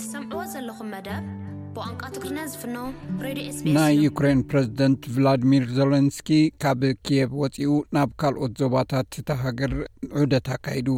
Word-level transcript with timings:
ትሰምዕዎ 0.00 0.40
ዘለኹም 0.52 0.88
መደብ 0.94 1.22
ብቋንቋ 1.74 2.02
ትጉሪና 2.14 2.38
ዝፍኖ 2.52 2.76
ሬድ 3.24 3.38
ስ 3.56 3.74
ናይ 3.76 3.94
ዩክሬን 4.06 4.40
ፕረዚደንት 4.50 5.02
ቭላድሚር 5.14 5.64
ዘሌንስኪ 5.78 6.28
ካብ 6.62 6.80
ክየብ 7.06 7.30
ወፂኡ 7.42 7.70
ናብ 7.96 8.10
ካልኦት 8.20 8.52
ዞባታት 8.62 9.10
ተሃገር 9.30 9.72
ዑደት 10.20 10.48
ካይዱ 10.66 10.88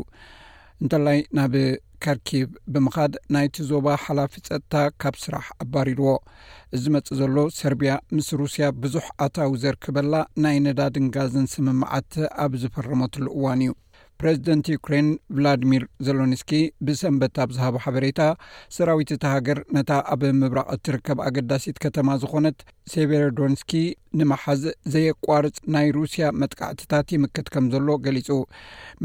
እንተላይ 0.82 1.18
ናብ 1.38 1.54
ከርኪቭ 2.04 2.46
ብምኻድ 2.74 3.14
ናይቲ 3.34 3.56
ዞባ 3.70 3.86
ሓላፊ 4.04 4.32
ፀጥታ 4.46 4.74
ካብ 5.02 5.16
ስራሕ 5.24 5.46
ኣባሪርዎ 5.64 6.12
እዚ 6.76 6.84
መፅእ 6.94 7.16
ዘሎ 7.20 7.36
ሰርብያ 7.60 7.92
ምስ 8.16 8.28
ሩስያ 8.40 8.68
ብዙሕ 8.82 9.06
ኣታዊ 9.26 9.50
ዘርክበላ 9.64 10.14
ናይ 10.44 10.56
ነዳድን 10.66 11.06
ጋዝን 11.16 11.48
ስምምዓት 11.54 12.14
ኣብ 12.44 12.54
ዝፈርመትሉ 12.62 13.26
እዋን 13.38 13.60
እዩ 13.66 13.74
ፕረዚደንት 14.20 14.66
ዩክራይን 14.72 15.06
ቭላድሚር 15.36 15.84
ዘሎንስኪ 16.06 16.50
ብሰንበት 16.86 17.36
ብ 17.48 17.54
ዝሃቦ 17.56 17.76
ሓበሬታ 17.84 18.22
ሰራዊት 18.76 19.10
እተሃገር 19.14 19.58
ነታ 19.76 19.90
ኣብ 20.14 20.22
ምብራቕ 20.40 20.66
እትርከብ 20.76 21.18
ኣገዳሲት 21.26 21.76
ከተማ 21.84 22.08
ዝኾነት 22.22 22.58
ሴቨረዶንስኪ 22.94 23.70
ንመሓዝ 24.20 24.62
ዘየቋርፅ 24.94 25.56
ናይ 25.74 25.86
ሩስያ 25.96 26.26
መጥቃዕትታት 26.42 27.08
ይምከት 27.16 27.48
ከም 27.54 27.66
ዘሎ 27.74 27.88
ገሊጹ 28.06 28.28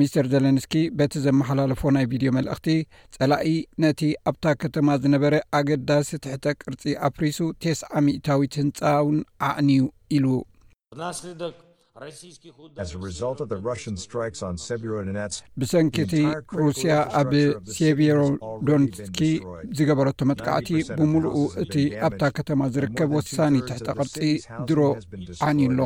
ሚስተር 0.02 0.28
ዘሌንስኪ 0.34 0.76
በቲ 1.02 1.14
ዘመሓላለፎ 1.28 1.84
ናይ 1.98 2.08
ቪድዮ 2.14 2.32
መልእኽቲ 2.38 2.70
ፀላኢ 3.18 3.54
ነቲ 3.86 4.02
ኣብታ 4.32 4.46
ከተማ 4.64 4.88
ዝነበረ 5.06 5.36
ኣገዳሲ 5.60 6.12
ትሕተ 6.26 6.46
ቅርፂ 6.64 6.84
ኣፍሪሱ 7.10 7.40
ተስዓሚታዊት 7.66 8.58
ህንፃ 8.64 8.82
እውን 9.02 9.20
ዓእንዩ 9.52 9.80
ኢሉ 10.18 10.26
ብሰንኪ 15.60 15.96
እቲ 16.06 16.14
ሩስያ 16.62 16.94
ኣብ 17.20 17.32
ሴቨሮዶኔስኪ 17.78 19.20
ዝገበረቶ 19.78 20.20
መጥቃዕቲ 20.30 20.70
ብምሉኡ 20.98 21.36
እቲ 21.64 21.76
ኣብታ 22.08 22.24
ከተማ 22.40 22.60
ዝርከብ 22.78 23.12
ወሳኒ 23.18 23.56
ትሕተ 23.70 23.88
ቐርፂ 24.00 24.16
ድሮ 24.72 24.82
ዓኒዩኣሎ 25.48 25.80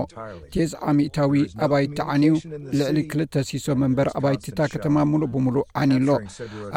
ቴዝዓ 0.56 0.82
ሚእታዊ 1.00 1.44
ኣባይቲ 1.68 1.98
ዓንዩ 2.16 2.34
ልዕሊ 2.80 2.98
2ልተ 3.14 3.36
ሲሶ 3.50 3.68
መንበሪ 3.84 4.10
ኣባይቲ 4.22 4.44
እታ 4.54 4.60
ከተማ 4.74 4.98
ሙሉእ 5.12 5.32
ብምሉእ 5.36 5.68
ዓኒዩ 5.84 6.02
ኣሎ 6.02 6.18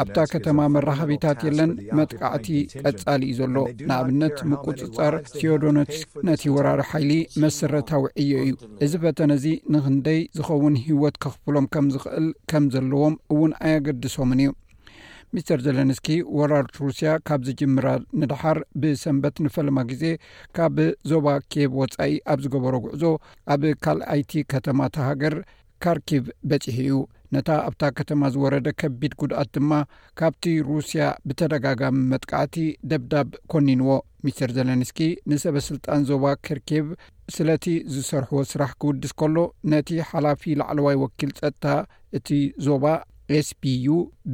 ኣብታ 0.05 0.19
ከተማ 0.35 0.59
መራኸቢታት 0.75 1.41
የለን 1.49 1.73
መጥቃዕቲ 2.01 2.47
ቀጻሊ 2.85 3.21
እዩ 3.33 3.39
ዘሎ 3.41 3.57
ንኣብነት 3.89 4.37
ምቁፅጻር 4.51 5.15
ሴዎዶኔክ 5.35 5.91
ነቲ 6.29 6.43
ወራሪ 6.57 6.85
ሓይሊ 6.93 7.11
መሰረታዊ 7.45 8.05
ዕዮ 8.25 8.31
እዩ 8.45 8.53
እዚ 8.85 8.93
ፈ 9.01 9.05
ነዚ 9.31 9.45
ንክንደይ 9.73 10.19
ዝኸውን 10.37 10.75
ሂወት 10.85 11.15
ከኽፍሎም 11.23 11.65
ከም 11.73 11.85
ዝክእል 11.93 12.25
ከም 12.51 12.63
ዘለዎም 12.73 13.15
እውን 13.33 13.51
ኣያገድሶምን 13.69 14.39
እዩ 14.43 14.51
ሚስተር 15.35 15.59
ዘለንስኪ 15.65 16.07
ወራርት 16.37 16.75
ሩስያ 16.85 17.11
ካብ 17.27 17.41
ዝጅምራ 17.47 17.85
ንድሓር 18.21 18.57
ብሰንበት 18.81 19.35
ንፈለማ 19.45 19.77
ግዜ 19.91 20.03
ካብ 20.57 20.75
ዞባ 21.11 21.25
ኬብ 21.53 21.71
ወፃኢ 21.81 22.13
ኣብ 22.33 22.39
ዝገበሮ 22.43 22.75
ጉዕዞ 22.85 23.03
ኣብ 23.55 23.63
ካልኣይቲ 23.85 24.31
ከተማ 24.53 24.79
ተ 24.95 25.05
ሃገር 25.09 25.35
ካርኪቭ 25.85 26.19
በፂሒ 26.49 26.77
እዩ 26.87 26.99
ነታ 27.35 27.49
ኣብታ 27.67 27.83
ከተማ 27.97 28.21
ዝወረደ 28.33 28.67
ከቢድ 28.81 29.13
ጉድኣት 29.21 29.49
ድማ 29.55 29.71
ካብቲ 30.19 30.43
ሩስያ 30.67 31.03
ብተደጋጋሚ 31.27 31.95
መጥቃዕቲ 32.11 32.55
ደብዳብ 32.91 33.29
ኮኒንዎ 33.53 33.89
ሚስትር 34.25 34.51
ዘሌንስኪ 34.57 34.99
ንሰበ 35.31 35.55
ስልጣን 35.69 36.03
ዞባ 36.09 36.25
ከርኬቭ 36.47 36.85
ስለቲ 37.37 37.65
ዝሰርሕዎ 37.95 38.39
ስራሕ 38.51 38.71
ክውድስ 38.83 39.13
ከሎ 39.21 39.37
ነቲ 39.73 39.89
ሓላፊ 40.11 40.43
ላዕለዋይ 40.61 40.97
ወኪል 41.03 41.33
ፀጥታ 41.41 41.65
እቲ 42.19 42.29
ዞባ 42.67 42.85
ኤስpዩ 43.39 43.85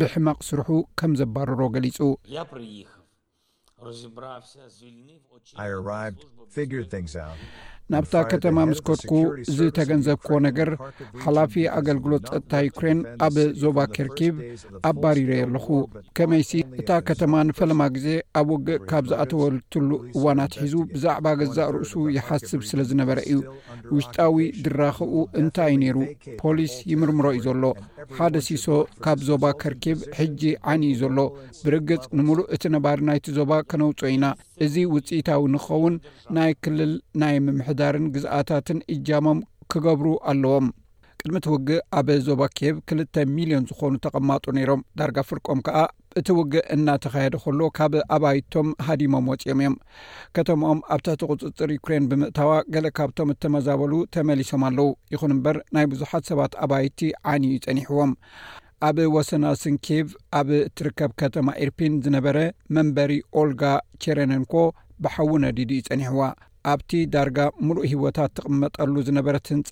ብሕማቅ 0.02 0.38
ስርሑ 0.50 0.70
ከም 1.02 1.11
ዘባረሮ 1.22 1.59
ገሊጹ 1.75 2.00
ናብታ 7.92 8.16
ከተማ 8.32 8.58
ምስ 8.70 8.80
ኮድኩ 8.88 9.12
ዝተገንዘብኮ 9.58 10.28
ነገር 10.45 10.70
ሓላፊ 11.23 11.54
ኣገልግሎት 11.78 12.23
ፀጥታ 12.34 12.52
ዩክሬን 12.66 13.00
ኣብ 13.28 13.36
ዞባ 13.62 13.78
ኬርኬቭ 13.95 14.36
ኣባሪረ 14.89 15.32
ኣለኹ 15.45 15.66
ከመይሲ 16.18 16.52
እታ 16.82 16.89
ከተማ 17.08 17.34
ንፈለማ 17.48 17.82
ግዜ 17.95 18.08
ኣብ 18.42 18.50
ውግእ 18.56 18.84
ካብ 18.92 19.06
ዝኣተወትሉ 19.12 19.89
እዋናት 20.18 20.54
ሒዙ 20.64 20.76
ብዛዕባ 20.94 21.26
ገዛእ 21.39 21.70
ርእሱ 21.78 21.95
ይሓስብ 22.18 22.62
ስለ 22.72 22.80
ዝነበረ 22.89 23.18
እዩ 23.34 23.42
ውሽጣዊ 23.95 24.38
ድራኽብ 24.68 25.12
እንታይይ 25.42 25.80
ነይሩ 25.86 25.98
ፖሊስ 26.44 26.76
ይምርምሮ 26.94 27.26
እዩ 27.38 27.42
ዘሎ 27.48 27.64
ሓደ 28.20 28.36
ሲሶ 28.50 28.68
ካብ 29.08 29.20
ዞባ 29.32 29.44
ከርኬቭ 29.64 30.00
ሕጂ 30.20 30.42
ዓይኒ 30.70 30.84
እዩ 30.94 31.00
ዘሎ 31.04 31.18
ብርግፅ 31.66 32.06
ንሙሉእ 32.20 32.50
እቲ 32.58 32.64
ነባሪ 32.78 33.00
ናይቲ 33.10 33.28
ዞባ 33.39 33.52
ከነውፁ 33.72 34.00
ኢና 34.14 34.26
እዚ 34.66 34.76
ውፅኢታዊ 34.96 35.42
ንኸውን 35.56 35.96
ናይ 36.38 36.52
ክልል 36.66 36.94
ናይ 37.22 37.36
ምምሕዳርን 37.46 38.06
ግዝኣታትን 38.16 38.80
እጃሞም 38.94 39.40
ክገብሩ 39.72 40.08
ኣለዎም 40.32 40.68
ቅድሚ 41.22 41.38
ቲ 41.46 41.48
ውግእ 41.54 41.82
ኣብ 42.00 42.08
ዞባ 42.26 42.42
ኬብ 42.58 42.76
2ልተ 42.90 43.16
ሚሊዮን 43.38 43.66
ዝኾኑ 43.70 43.94
ተቐማጡ 44.06 44.44
ነይሮም 44.58 44.84
ዳርጋ 45.00 45.18
ፍርቆም 45.30 45.60
ከዓ 45.68 45.80
እቲ 46.20 46.28
ውግእ 46.38 46.64
እናተካየደ 46.76 47.36
ከሎ 47.44 47.60
ካብ 47.78 47.94
ኣባይቶም 48.16 48.68
ሃዲሞም 48.88 49.26
ወፂኦም 49.32 49.60
እዮም 49.64 49.76
ከተምኦም 50.38 50.80
ኣብ 50.96 51.02
ትሕቲ 51.08 51.22
ቁፅፅር 51.32 51.72
ዩክሬን 51.78 52.08
ብምእታዋ 52.12 52.52
ገለ 52.76 52.88
ካብቶም 53.00 53.34
እተመዛበሉ 53.34 53.94
ተመሊሶም 54.18 54.64
ኣለው 54.70 54.90
ይኹን 55.16 55.34
እምበር 55.36 55.60
ናይ 55.78 55.88
ብዙሓት 55.94 56.26
ሰባት 56.32 56.56
ኣባይቲ 56.66 57.00
ዓንዩ 57.34 57.52
ፀኒሕዎም 57.68 58.14
ኣብ 58.88 58.98
ወሰና 59.16 59.45
ስንኬቭ 59.62 60.10
ኣብ 60.40 60.50
እትርከብ 60.58 61.12
ከተማ 61.22 61.48
ኤርፒን 61.64 61.94
ዝነበረ 62.04 62.38
መንበሪ 62.76 63.12
ኦልጋ 63.40 63.62
ቸረነንኮ 64.04 64.54
ብሓዊ 65.04 65.32
ነዲዲ 65.45 65.72
ይጸኒሕዋ 65.80 66.22
ኣብቲ 66.73 66.92
ዳርጋ 67.16 67.38
ሙሉእ 67.66 67.88
ሂወታት 67.94 68.32
ትቕመጠሉ 68.38 68.94
ዝነበረት 69.08 69.45
ህንፃ 69.54 69.70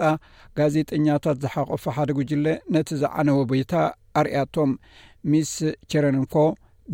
ጋዜጠኛታት 0.60 1.40
ዝሓቆፉ 1.46 1.84
ሓደ 1.96 2.10
ግጅለ 2.20 2.46
ነቲ 2.76 2.90
ዝዓነወ 3.04 3.40
ቤታ 3.54 3.74
ኣርያቶም 4.22 4.74
ሚስ 5.32 5.54
ቸረነንኮ 5.94 6.36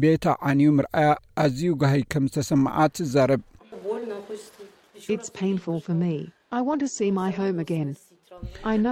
ቤታ 0.06 0.24
ዓንዩ 0.50 0.70
ምርኣያ 0.80 1.10
ኣዝዩ 1.44 1.66
ግሀይ 1.84 2.04
ከም 2.12 2.26
ዝተሰማዓት 2.34 2.94
ትዛረብ 3.02 3.42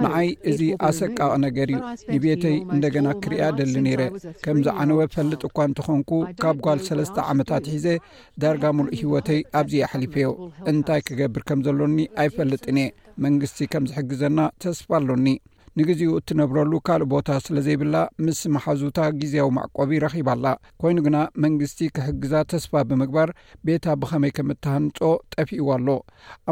ንኣይ 0.02 0.28
እዚ 0.50 0.60
ኣሰቃቕ 0.88 1.30
ነገር 1.44 1.68
እዩ 1.74 1.80
ንቤተይ 2.14 2.56
እንደገና 2.74 3.08
ክርያ 3.24 3.42
ደሊ 3.58 3.74
ነይረ 3.86 4.02
ከምዝ 4.44 4.66
ዓነወ 4.82 5.00
ፈልጥ 5.14 5.40
እኳ 5.50 5.56
እንትኾንኩ 5.70 6.10
ካብ 6.42 6.56
ጓል 6.66 6.80
ሰለስተ 6.88 7.16
ዓመታት 7.32 7.64
ሒዘ 7.74 7.86
ዳርጋ 8.44 8.64
ምሉእ 8.78 8.98
ህይወተይ 9.02 9.40
ኣብዝየሕሊፈዮ 9.60 10.28
እንታይ 10.72 11.02
ክገብር 11.08 11.44
ከም 11.50 11.62
ዘሎኒ 11.68 11.98
ኣይፈልጥኒእየ 12.24 12.94
መንግስቲ 13.26 13.58
ከም 13.74 13.84
ዝሕግዘና 13.92 14.38
ተስፋ 14.64 14.88
ኣሎኒ 15.00 15.28
ንግዜኡ 15.80 16.10
እትነብረሉ 16.20 16.72
ካልእ 16.86 17.06
ቦታ 17.12 17.28
ስለ 17.44 17.56
ዘይብላ 17.66 17.94
ምስ 18.24 18.40
መሓዙታ 18.54 18.98
ግዜያዊ 19.20 19.48
ማዕቆቢ 19.58 19.92
ረኺባኣላ 20.04 20.46
ኮይኑ 20.82 20.98
ግና 21.06 21.18
መንግስቲ 21.44 21.80
ክሕግዛ 21.96 22.32
ተስፋ 22.50 22.72
ብምግባር 22.88 23.30
ቤታ 23.68 23.84
ብኸመይ 24.02 24.32
ከም 24.38 24.50
እትሃንጦ 24.54 25.00
ጠፍእዎ 25.36 25.68
ኣሎ 25.76 25.88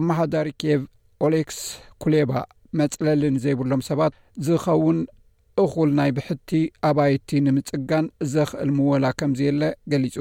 ኣመሓዳሪ 0.00 0.48
ኬቭ 0.64 0.80
ኦሌክስ 1.26 1.58
ኩሌባ 2.04 2.32
መጽለሊ 2.78 3.22
ንዘይብሎም 3.36 3.82
ሰባት 3.88 4.12
ዝኸውን 4.46 4.98
እኹል 5.62 5.90
ናይ 5.98 6.10
ብሕቲ 6.16 6.50
ኣባይቲ 6.88 7.30
ንምጽጋን 7.46 8.06
ዘኽእል 8.32 8.70
ምወላ 8.76 9.04
ከምዝየለ 9.20 9.62
ገሊጹ 9.92 10.16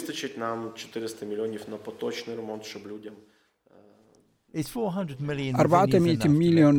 ስታት 0.00 0.32
ናም 0.42 0.60
400 0.82 1.28
ሚልኒቭ 1.30 1.62
ና 1.72 1.74
ፖታች 1.86 2.16
ረሞንት 2.38 2.66
ም 3.14 3.16
ኣ00 4.58 6.30
ሚልዮን 6.38 6.76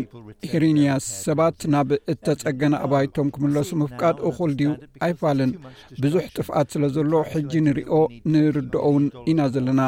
ሄሪንያስ 0.52 1.06
ሰባት 1.26 1.60
ናብ 1.74 1.90
እተጸገና 2.14 2.74
ኣባይቶም 2.86 3.28
ክምለሱ 3.36 3.70
ምፍቃድ 3.82 4.18
እኹል 4.30 4.52
ድዩ 4.60 4.72
ኣይፋልን 5.08 5.52
ብዙሕ 6.04 6.24
ጥፍኣት 6.38 6.68
ስለ 6.76 6.84
ዘሎ 6.96 7.14
ሕጂ 7.32 7.52
ንሪኦ 7.68 7.94
ንርድኦውን 8.34 9.06
ኢና 9.34 9.40
ዘለና 9.56 9.82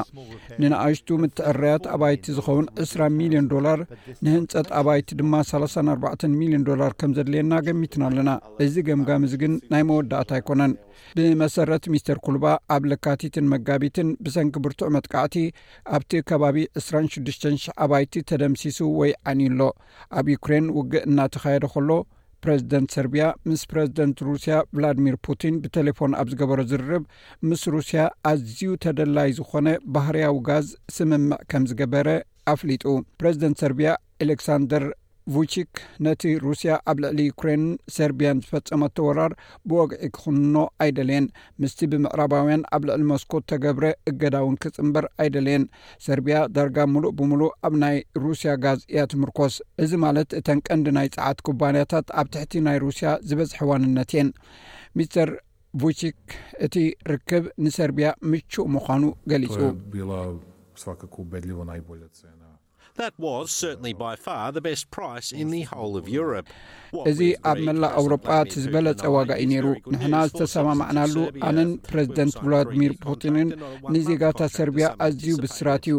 ንንኣይሽቱ 0.61 1.09
ምትዕረያት 1.23 1.85
ኣባይቲ 1.95 2.25
ዝኸውን 2.37 2.67
20ራ 2.87 3.01
ሚልዮን 3.19 3.49
ዶላር 3.53 3.81
ንህንፀት 4.25 4.69
ኣባይቲ 4.81 5.09
ድማ 5.21 5.33
34 5.51 6.27
ሚልዮን 6.39 6.65
ዶላር 6.71 6.93
ከም 7.01 7.13
ዘድልየና 7.19 7.53
ገሚትና 7.67 8.03
ኣለና 8.11 8.33
እዚ 8.67 8.75
ገምጋም 8.91 9.25
እዚ 9.29 9.35
ግን 9.43 9.55
ናይ 9.73 9.83
መወዳእታ 9.91 10.31
ኣይኮነን 10.39 10.73
ብመሰረት 11.17 11.83
ሚስተር 11.93 12.17
ኩልባ 12.25 12.45
ኣብ 12.75 12.83
ልካቲትን 12.91 13.49
መጋቢትን 13.53 14.09
ብሰንኪ 14.25 14.55
ብርትዑ 14.65 14.87
መጥቃዕቲ 14.95 15.35
ኣብቲ 15.97 16.11
ከባቢ 16.29 16.57
2600 16.85 17.69
ኣባይቲ 17.85 18.13
ተደምሲሱ 18.31 18.79
ወይ 19.01 19.13
ዓኒዩኣሎ 19.31 19.61
ኣብ 20.19 20.25
ዩክሬን 20.35 20.67
ውግእ 20.77 21.05
እናተኻየደ 21.09 21.65
ከሎ 21.75 21.91
ፕረዚደንት 22.45 22.89
ሰርብያ 22.95 23.25
ምስ 23.49 23.61
ፕረዚደንት 23.71 24.17
ሩስያ 24.29 24.55
ቭላድሚር 24.75 25.15
ፑቲን 25.25 25.59
ብተሌፎን 25.65 26.15
ኣብ 26.21 26.27
ዝገበሮ 26.31 26.59
ዝርርብ 26.71 27.03
ምስ 27.49 27.61
ሩስያ 27.75 28.01
ኣዝዩ 28.31 28.63
ተደላይ 28.85 29.29
ዝኾነ 29.37 29.67
ባህርያዊ 29.95 30.35
ጋዝ 30.49 30.67
ስምምዕ 30.95 31.37
ከም 31.51 31.63
ዝገበረ 31.71 32.07
ኣፍሊጡ 32.53 32.83
ፕረዚደንት 33.21 33.59
ሰርብያ 33.63 33.89
ኤሌክሳንደር 34.25 34.83
ቭቺክ 35.33 35.69
ነቲ 36.05 36.23
ሩስያ 36.45 36.71
ኣብ 36.91 36.97
ልዕሊ 37.03 37.19
ዩክሬንን 37.29 37.69
ሰርቢያን 37.97 38.41
ዝፈፀመ 38.45 38.81
ኣተወራር 38.89 39.33
ብወግዒ 39.69 40.01
ክክንኖ 40.15 40.55
ኣይደለየን 40.85 41.27
ምስቲ 41.63 41.79
ብምዕራባውያን 41.91 42.65
ኣብ 42.77 42.83
ልዕሊ 42.89 43.01
ሞስኮ 43.11 43.31
እተገብረ 43.43 43.85
እገዳውን 44.11 44.57
ክፅምበር 44.63 45.05
ኣይደለየን 45.23 45.65
ሰርብያ 46.07 46.35
ደርጋ 46.57 46.77
ሙሉእ 46.93 47.13
ብምሉእ 47.19 47.53
ኣብ 47.67 47.75
ናይ 47.85 47.97
ሩስያ 48.25 48.53
ጋዝ 48.65 48.81
እያ 48.93 49.03
ትምርኮስ 49.13 49.55
እዚ 49.85 49.91
ማለት 50.05 50.29
እተን 50.41 50.61
ቀንዲ 50.67 50.87
ናይ 50.99 51.09
ፀዓት 51.15 51.41
ኩባንያታት 51.49 52.07
ኣብ 52.21 52.29
ትሕቲ 52.35 52.53
ናይ 52.69 52.79
ሩስያ 52.85 53.07
ዝበዝሐ 53.31 53.59
ዋንነት 53.71 54.11
እየን 54.15 54.31
ሚስተር 54.99 55.31
ቮችክ 55.81 56.17
እቲ 56.65 56.75
ርክብ 57.13 57.45
ንሰርብያ 57.63 58.07
ምቹኡ 58.31 58.65
ምኳኑ 58.75 59.03
ገሊፁ 59.31 59.53
እዚ 67.11 67.19
ኣብ 67.49 67.57
መላእ 67.67 67.91
ኣውሮጳ 67.99 68.25
እት 68.41 68.51
ዝበለፀ 68.63 69.01
ዋጋ 69.15 69.29
ዩ 69.41 69.45
ነይሩ 69.51 69.65
ንሕና 69.93 70.15
ዝተሰማማዕናሉ 70.31 71.15
ኣነን 71.47 71.69
ፕረዚደንት 71.87 72.35
ቭላድሚር 72.43 72.93
ፑቲንን 73.05 73.49
ንዜጋታት 73.95 74.51
ሰርብያ 74.57 74.85
ኣዝዩ 75.05 75.31
ብስራት 75.45 75.83
እዩ 75.89 75.95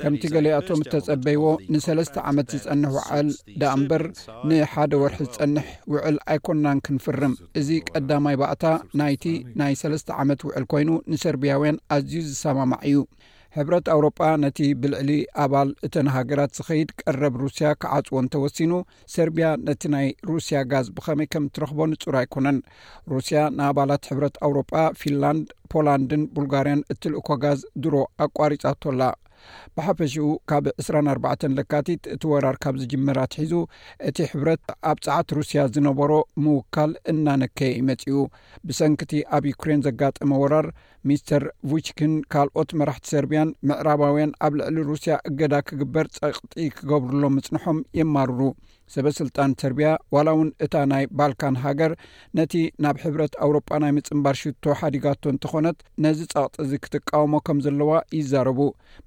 ከምቲ 0.00 0.22
ገሊኣቶም 0.34 0.82
እተጸበይዎ 0.86 1.44
ንሰለስተ 1.74 2.16
ዓመት 2.30 2.48
ዝፀንሕ 2.56 2.92
ዋዕል 2.98 3.28
ዳ 3.62 3.74
እምበር 3.78 4.04
ንሓደ 4.50 4.92
ወርሒ 5.04 5.20
ዝፀንሕ 5.34 5.66
ውዕል 5.94 6.18
ኣይኮናን 6.34 6.82
ክንፍርም 6.88 7.34
እዚ 7.62 7.68
ቀዳማይ 7.92 8.38
ባእታ 8.42 8.64
ናይቲ 9.02 9.24
ናይ 9.62 9.76
ሰለስተ 9.84 10.08
ዓመት 10.22 10.40
ውዕል 10.48 10.66
ኮይኑ 10.74 10.90
ንሰርብያውያን 11.12 11.82
ኣዝዩ 11.96 12.22
ዝሰማማዕ 12.30 12.82
እዩ 12.90 12.96
ሕብረት 13.56 13.86
ኣውሮጳ 13.94 14.18
ነቲ 14.42 14.58
ብልዕሊ 14.80 15.10
ኣባል 15.44 15.68
እተን 15.86 16.08
ሃገራት 16.14 16.50
ዝኸይድ 16.56 16.90
ቀረብ 17.00 17.34
ሩስያ 17.42 17.68
ክዓጽዎ 17.82 18.16
እንተወሲኑ 18.22 18.72
ሰርቢያ 19.14 19.46
ነቲ 19.68 19.82
ናይ 19.94 20.08
ሩስያ 20.30 20.58
ጋዝ 20.72 20.86
ብኸመይ 20.96 21.28
ከም 21.34 21.46
እትረክቦ 21.48 21.80
ንፁር 21.92 22.16
ኣይኮነን 22.22 22.58
ሩስያ 23.12 23.38
ንኣባላት 23.56 24.08
ሕብረት 24.10 24.36
ኣውሮጳ 24.48 24.74
ፊንላንድ 25.02 25.48
ፖላንድን 25.74 26.24
ቡልጋርያን 26.36 26.84
እትልእኮ 26.94 27.28
ጋዝ 27.44 27.62
ድሮ 27.84 27.94
ኣቋሪፃቶላ 28.28 29.00
ብሓፈሽኡ 29.76 30.28
ካብ 30.50 30.64
2ስራ 30.82 30.96
4ርባ 31.08 31.26
ለካቲት 31.56 32.02
እቲ 32.14 32.22
ወራር 32.32 32.56
ካብዝጅመር 32.64 33.18
ትሒዙ 33.32 33.52
እቲ 34.08 34.16
ሕብረት 34.30 34.64
ኣብ 34.90 34.98
ፀዓት 35.06 35.28
ሩስያ 35.38 35.62
ዝነበሮ 35.74 36.10
ምውካል 36.44 36.92
እናነከየ 37.12 37.82
መጺኡ 37.90 38.16
ብሰንኪቲ 38.68 39.12
ኣብ 39.38 39.44
ዩክሬን 39.52 39.84
ዘጋጠመ 39.88 40.30
ወራር 40.44 40.68
ሚስትር 41.10 41.44
ቡችኪን 41.70 42.14
ካልኦት 42.34 42.70
መራሕቲ 42.80 43.04
ሰርብያን 43.14 43.54
ምዕራባውያን 43.70 44.34
ኣብ 44.46 44.52
ልዕሊ 44.60 44.78
ሩስያ 44.90 45.16
እገዳ 45.30 45.54
ክግበር 45.70 46.08
ፀቕጢ 46.18 46.66
ክገብርሎ 46.78 47.22
ምጽንሖም 47.36 47.80
የማሩሩ 48.00 48.40
ሰበ 48.94 49.06
ስልጣን 49.20 49.50
ሰርብያ 49.60 49.88
ዋላ 50.14 50.28
እውን 50.34 50.50
እታ 50.64 50.74
ናይ 50.92 51.04
ባልካን 51.18 51.56
ሃገር 51.64 51.92
ነቲ 52.38 52.54
ናብ 52.84 52.96
ሕብረት 53.04 53.34
አውሮጳ 53.44 53.70
ናይ 53.82 53.92
ምጽምባር 53.96 54.36
ሽቶ 54.42 54.64
ሓዲጋቶ 54.80 55.22
እንተኾነት 55.34 55.78
ነዚ 56.04 56.20
ጸቕፂ 56.32 56.54
እዚ 56.64 56.72
ክትቃወሞ 56.84 57.34
ከም 57.48 57.58
ዘለዋ 57.66 57.90
ይዛረቡ 58.18 58.60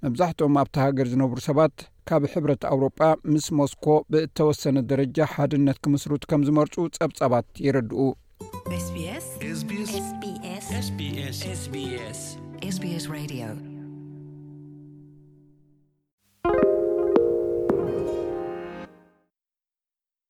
መብዛሕትኦም 0.05 0.57
ኣብቲ 0.63 0.75
ሃገር 0.85 1.09
ዝነብሩ 1.13 1.37
ሰባት 1.49 1.75
ካብ 2.09 2.23
ሕብረት 2.33 2.63
አውሮጳ 2.71 2.99
ምስ 3.33 3.47
ሞስኮ 3.61 3.87
ብእተወሰነ 4.11 4.77
ደረጃ 4.91 5.17
ሓድነት 5.33 5.79
ክምስሩት 5.85 6.23
ከም 6.31 6.43
ዝመርፁ 6.49 6.75
ጸብጻባት 7.01 7.49
ይረድኡ 7.67 8.13